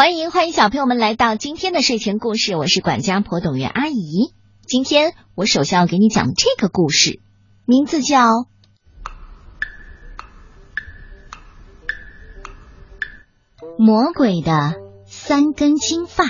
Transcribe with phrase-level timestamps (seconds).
[0.00, 4.32] 欢迎欢迎小朋友们来到今天的睡前故事，我是管家婆董月阿姨。
[4.66, 7.20] 今天我首先要给你讲这个故事，
[7.66, 8.24] 名字叫
[13.76, 14.72] 《魔鬼的
[15.04, 16.24] 三根金发》。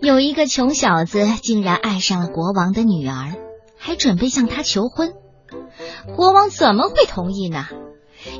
[0.00, 3.34] 有一个穷小子竟然爱上了国王的女儿，
[3.76, 5.12] 还准备向她求婚。
[6.16, 7.66] 国王怎么会同意呢？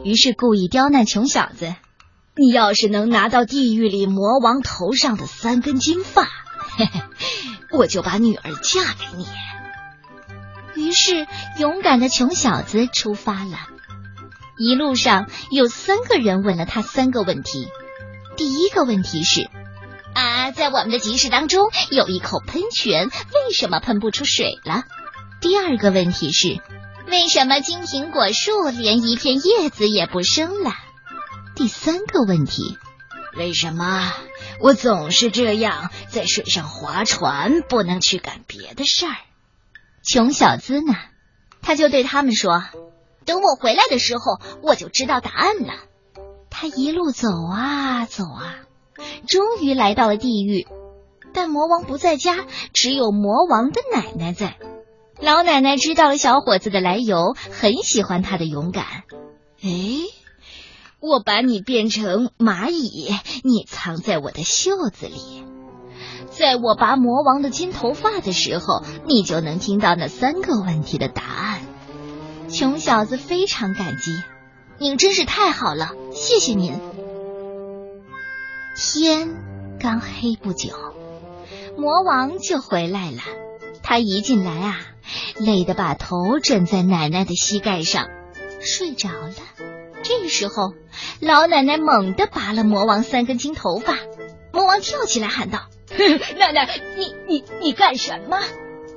[0.04, 1.74] 于是故意刁难穷小子
[2.36, 6.24] ：“你要是能拿到地狱里魔王头上的三根金发，
[6.76, 7.00] 嘿嘿，
[7.72, 9.26] 我就把女儿嫁给你。”
[10.76, 11.26] 于是
[11.58, 13.56] 勇敢的穷小子出发了。
[14.58, 17.68] 一路上有三个人问了他三个问题。
[18.36, 19.48] 第一个问题是
[20.14, 24.84] ：“啊，在我们的集市当中有一口喷泉，为什么喷不出水了？”
[25.40, 26.60] 第二个问题是。
[27.06, 30.72] 为什么金苹果树连一片叶子也不生了？
[31.54, 32.76] 第三个问题，
[33.36, 34.12] 为什么
[34.60, 39.16] 我总是这样在水上划船，不能去干别的事儿？
[40.02, 40.94] 穷小子呢，
[41.62, 42.64] 他就对他们说
[43.24, 45.74] ：“等我回来的时候，我就知道答案了。”
[46.50, 48.56] 他一路走啊走啊，
[49.28, 50.66] 终于来到了地狱，
[51.32, 54.56] 但魔王不在家，只有魔王的奶奶在。
[55.20, 58.84] 老奶奶知道了小伙子的来由，很喜欢他的勇敢。
[59.62, 59.70] 哎，
[61.00, 65.44] 我把你变成蚂蚁，你藏在我的袖子里。
[66.30, 71.60] 在我拔魔王的金头发的时候，你就能听到那三个问题的答案。
[72.48, 74.10] 穷小子非常感激，
[74.78, 76.78] 您真是太好了，谢谢您。
[78.76, 79.28] 天
[79.80, 80.74] 刚黑不久，
[81.78, 83.20] 魔王就回来了。
[83.82, 84.80] 他一进来啊。
[85.38, 88.08] 累得把头枕在奶奶的膝盖上，
[88.60, 89.34] 睡着了。
[90.02, 90.74] 这时候，
[91.20, 93.98] 老奶奶猛地拔了魔王三根金头发。
[94.52, 95.68] 魔王跳起来喊道
[96.38, 98.38] ：“奶奶，你你你干什么？”“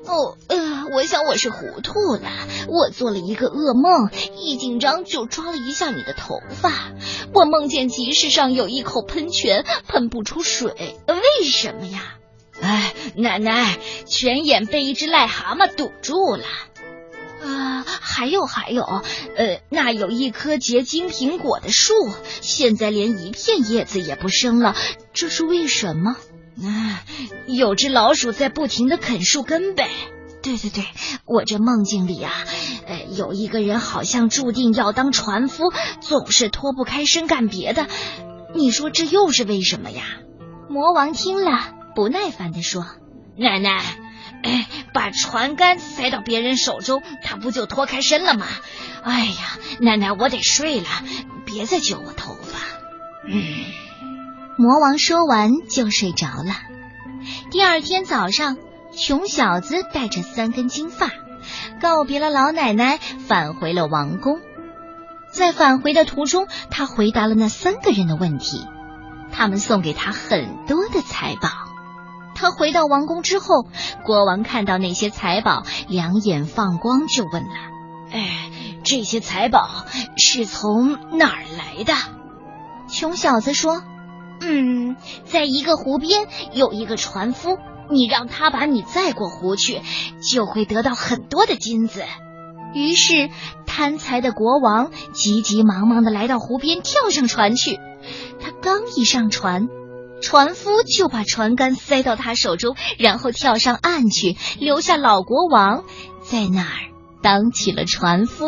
[0.06, 2.30] 哦，呃，我想我是糊涂了。
[2.68, 6.94] 我做了一个噩梦，一紧张就抓了一下你的头发。
[7.34, 12.16] 我梦见集市上有一口喷泉，喷不出水，为什么呀？”
[12.62, 16.46] 哎，奶奶，泉眼被一只癞蛤蟆堵住了。
[17.44, 21.94] 啊，还有还有，呃，那有一棵结金苹果的树，
[22.42, 24.76] 现在连一片叶子也不生了，
[25.14, 26.16] 这是为什么？
[26.64, 27.04] 啊，
[27.46, 29.88] 有只老鼠在不停的啃树根呗。
[30.42, 30.86] 对对对，
[31.26, 32.32] 我这梦境里啊，
[32.88, 37.86] 呃，有一个人好像注定要当船夫，总是脱不开身干别的。
[38.56, 40.04] 你说这又是为什么呀？
[40.70, 41.77] 魔王听了。
[41.98, 42.86] 不耐烦地说
[43.36, 43.82] ：“奶奶，
[44.44, 48.46] 哎，把船杆塞到别人手中，他不就脱开身了吗？
[49.04, 50.86] 哎呀，奶奶，我得睡了，
[51.44, 52.60] 别再揪我头发。”
[53.28, 53.42] 嗯，
[54.60, 56.54] 魔王说完就睡着了。
[57.50, 58.58] 第二天早上，
[58.96, 61.10] 穷小子带着三根金发，
[61.82, 64.40] 告别了老奶奶，返回了王宫。
[65.32, 68.68] 在返回的途中，他回答了那三个人的问题，
[69.32, 71.50] 他们送给他很多的财宝。
[72.38, 73.66] 他回到王宫之后，
[74.06, 77.50] 国王看到那些财宝，两眼放光，就问了
[78.14, 78.52] ：“哎，
[78.84, 79.68] 这些财宝
[80.18, 81.94] 是从哪儿来的？”
[82.88, 83.82] 穷小子说
[84.40, 84.96] ：“嗯，
[85.26, 87.58] 在一个湖边有一个船夫，
[87.90, 89.82] 你让他把你载过湖去，
[90.32, 92.04] 就会得到很多的金子。”
[92.76, 93.30] 于是
[93.66, 97.80] 贪财的国王急急忙忙的来到湖边，跳上船去。
[98.40, 99.68] 他刚一上船。
[100.22, 105.84] 船夫就把船杆塞到他手中，然后跳上岸去，留下老国王
[106.22, 106.92] 在那儿
[107.22, 108.46] 当起了船夫。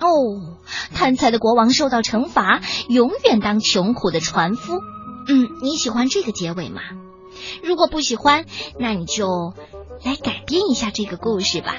[0.00, 0.58] 哦，
[0.92, 4.80] 贪财的国王受到惩罚，永远当穷苦的船夫。
[5.28, 6.82] 嗯，你喜欢这个结尾吗？
[7.62, 8.44] 如果不喜欢，
[8.78, 9.54] 那你就
[10.04, 11.76] 来改编一下这个故事吧。